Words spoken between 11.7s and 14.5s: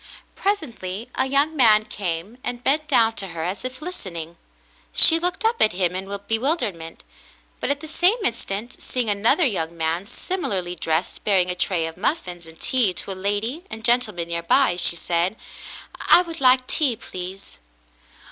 of muffins and tea to a lady and gentleman near